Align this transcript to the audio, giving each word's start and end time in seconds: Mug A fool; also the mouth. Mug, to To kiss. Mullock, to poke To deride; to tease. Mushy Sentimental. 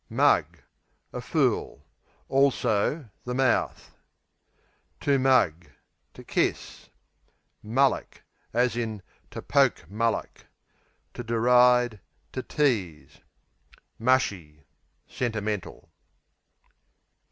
Mug 0.09 0.57
A 1.13 1.21
fool; 1.21 1.85
also 2.27 3.07
the 3.23 3.35
mouth. 3.35 3.91
Mug, 5.05 5.53
to 6.13 6.23
To 6.23 6.23
kiss. 6.23 6.89
Mullock, 7.61 8.23
to 9.29 9.41
poke 9.47 9.85
To 9.89 11.23
deride; 11.23 11.99
to 12.31 12.41
tease. 12.41 13.19
Mushy 13.99 14.63
Sentimental. 15.07 15.87